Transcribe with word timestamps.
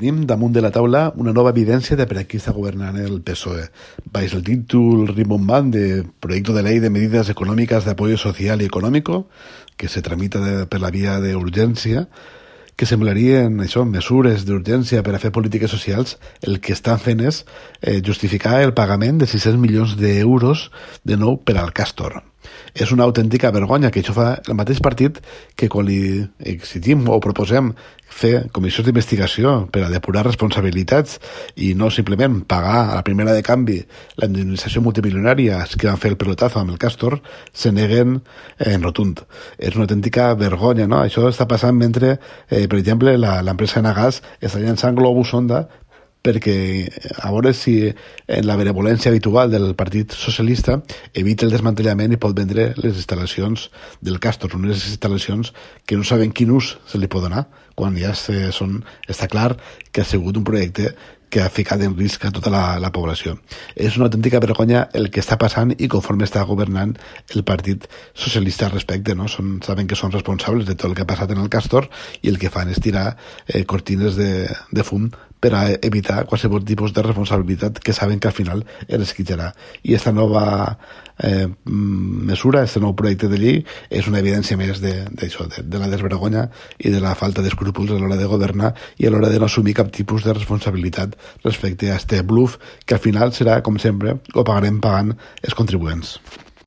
Tenim 0.00 0.22
damunt 0.24 0.54
de 0.56 0.62
la 0.64 0.70
taula 0.72 1.00
una 1.20 1.34
nova 1.36 1.50
evidència 1.52 1.92
de 1.92 2.06
per 2.08 2.16
a 2.16 2.22
qui 2.24 2.38
està 2.40 2.54
governant 2.56 2.96
el 2.96 3.18
PSOE. 3.20 3.66
Baix 4.14 4.32
el 4.32 4.40
títol 4.46 5.10
rimbombant 5.10 5.68
de 5.74 5.82
Proyecto 6.24 6.54
de 6.56 6.62
Ley 6.64 6.80
de 6.80 6.88
Medidas 6.88 7.28
Econòmiques 7.28 7.84
de 7.84 7.92
Apoyo 7.92 8.16
Social 8.16 8.64
i 8.64 8.70
Econòmico, 8.70 9.26
que 9.76 9.92
se 9.92 10.00
tramita 10.00 10.40
de, 10.40 10.64
per 10.72 10.80
la 10.80 10.88
via 10.88 11.18
d'urgència, 11.20 12.06
que 12.80 12.88
semblarien 12.88 13.60
això, 13.60 13.84
mesures 13.84 14.48
d'urgència 14.48 15.04
per 15.04 15.18
a 15.18 15.20
fer 15.20 15.34
polítiques 15.36 15.76
socials, 15.76 16.16
el 16.40 16.62
que 16.64 16.72
estan 16.72 16.96
fent 16.96 17.20
és 17.20 17.44
eh, 17.82 18.00
justificar 18.00 18.62
el 18.64 18.72
pagament 18.72 19.20
de 19.20 19.28
600 19.28 19.60
milions 19.60 19.98
d'euros 20.00 20.70
de 21.04 21.20
nou 21.20 21.36
per 21.44 21.60
al 21.60 21.76
Castor 21.76 22.22
és 22.74 22.92
una 22.92 23.04
autèntica 23.04 23.50
vergonya 23.54 23.90
que 23.90 24.02
això 24.02 24.14
fa 24.16 24.28
el 24.46 24.56
mateix 24.58 24.80
partit 24.82 25.18
que 25.56 25.68
quan 25.68 25.88
li 25.88 26.00
exigim 26.52 27.08
o 27.08 27.18
proposem 27.22 27.72
fer 28.10 28.50
comissions 28.52 28.88
d'investigació 28.88 29.52
per 29.72 29.84
a 29.86 29.90
depurar 29.92 30.24
responsabilitats 30.26 31.20
i 31.62 31.72
no 31.78 31.90
simplement 31.94 32.40
pagar 32.50 32.80
a 32.80 32.96
la 32.96 33.04
primera 33.06 33.34
de 33.36 33.44
canvi 33.46 33.78
la 34.18 34.26
indemnització 34.26 34.82
multimilionària 34.82 35.62
que 35.76 35.88
van 35.88 36.00
fer 36.02 36.12
el 36.12 36.18
pelotazo 36.20 36.60
amb 36.60 36.74
el 36.74 36.80
Castor, 36.82 37.20
se 37.52 37.72
neguen 37.72 38.18
en 38.58 38.82
rotund. 38.82 39.22
És 39.58 39.76
una 39.76 39.86
autèntica 39.86 40.32
vergonya, 40.34 40.88
no? 40.90 41.04
Això 41.04 41.28
està 41.30 41.46
passant 41.46 41.76
mentre, 41.78 42.18
eh, 42.48 42.66
per 42.66 42.80
exemple, 42.80 43.16
l'empresa 43.16 43.82
Nagas 43.82 44.22
està 44.40 44.58
llançant 44.58 44.98
globus 44.98 45.30
sonda 45.30 45.68
perquè 46.22 46.56
a 47.16 47.30
veure 47.32 47.52
si 47.56 47.74
en 47.88 48.46
la 48.46 48.56
benevolència 48.60 49.10
habitual 49.10 49.50
del 49.52 49.74
Partit 49.78 50.12
Socialista 50.12 50.80
evita 51.14 51.46
el 51.46 51.54
desmantellament 51.54 52.12
i 52.12 52.20
pot 52.20 52.36
vendre 52.36 52.70
les 52.76 52.98
instal·lacions 53.00 53.68
del 54.04 54.20
Castor, 54.20 54.56
unes 54.58 54.84
instal·lacions 54.92 55.54
que 55.86 55.96
no 55.96 56.04
saben 56.04 56.34
quin 56.36 56.52
ús 56.56 56.74
se 56.86 57.00
li 57.00 57.08
pot 57.08 57.24
donar, 57.24 57.46
quan 57.74 57.96
ja 57.96 58.12
se, 58.18 58.50
són, 58.52 58.82
està 59.08 59.30
clar 59.32 59.54
que 59.90 60.04
ha 60.04 60.08
sigut 60.08 60.36
un 60.36 60.44
projecte 60.44 60.92
que 61.30 61.42
ha 61.44 61.50
ficat 61.52 61.82
en 61.86 61.96
risc 61.98 62.24
a 62.26 62.32
tota 62.34 62.50
la, 62.52 62.64
la 62.82 62.90
població. 62.94 63.36
És 63.74 63.96
una 63.96 64.08
autèntica 64.08 64.42
vergonya 64.42 64.86
el 64.98 65.10
que 65.14 65.22
està 65.22 65.38
passant 65.40 65.72
i 65.78 65.88
conforme 65.88 66.26
està 66.26 66.42
governant 66.48 66.96
el 67.36 67.44
Partit 67.46 67.86
Socialista 68.12 68.66
al 68.66 68.74
respecte. 68.74 69.14
No? 69.14 69.30
Són, 69.30 69.58
saben 69.66 69.88
que 69.88 69.98
són 69.98 70.12
responsables 70.12 70.66
de 70.68 70.76
tot 70.76 70.90
el 70.90 70.98
que 70.98 71.06
ha 71.06 71.10
passat 71.10 71.32
en 71.34 71.42
el 71.42 71.50
Castor 71.52 71.88
i 72.22 72.32
el 72.32 72.40
que 72.42 72.52
fan 72.52 72.70
és 72.74 72.82
tirar 72.82 73.12
eh, 73.46 73.64
cortines 73.64 74.18
de, 74.18 74.48
de 74.70 74.86
fum 74.86 75.10
per 75.40 75.54
a 75.56 75.62
evitar 75.80 76.26
qualsevol 76.28 76.66
tipus 76.68 76.92
de 76.92 77.02
responsabilitat 77.02 77.80
que 77.80 77.94
saben 77.96 78.20
que 78.20 78.28
al 78.28 78.36
final 78.36 78.66
es 78.86 79.00
esquitxarà. 79.06 79.54
I 79.82 79.94
aquesta 79.94 80.12
nova 80.12 80.42
eh, 81.22 81.46
mesura, 81.64 82.64
aquest 82.64 82.80
nou 82.82 82.94
projecte 82.98 83.30
de 83.30 83.38
llei, 83.40 83.62
és 83.90 84.08
una 84.10 84.20
evidència 84.22 84.58
més 84.60 84.82
de, 84.82 84.94
de, 85.10 85.30
de, 85.30 85.80
la 85.80 85.90
desvergonya 85.92 86.48
i 86.78 86.92
de 86.94 87.00
la 87.02 87.14
falta 87.18 87.44
d'escrúpols 87.44 87.94
a 87.94 88.00
l'hora 88.00 88.18
de 88.20 88.28
governar 88.30 88.74
i 88.98 89.06
a 89.06 89.14
l'hora 89.14 89.30
de 89.32 89.40
no 89.40 89.48
assumir 89.50 89.76
cap 89.78 89.92
tipus 89.94 90.26
de 90.26 90.36
responsabilitat 90.36 91.16
respecte 91.44 91.90
a 91.90 91.98
este 92.00 92.22
bluff 92.22 92.58
que 92.84 92.96
al 92.96 93.04
final 93.04 93.34
serà, 93.36 93.60
com 93.62 93.78
sempre, 93.78 94.18
ho 94.34 94.44
pagarem 94.44 94.80
pagant 94.80 95.14
els 95.42 95.56
contribuents. 95.56 96.18